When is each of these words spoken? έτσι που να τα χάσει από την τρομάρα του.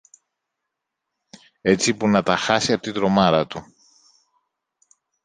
έτσι 1.61 1.93
που 1.93 2.07
να 2.07 2.23
τα 2.23 2.37
χάσει 2.37 2.73
από 2.73 2.81
την 2.81 2.93
τρομάρα 2.93 3.47
του. 3.47 3.73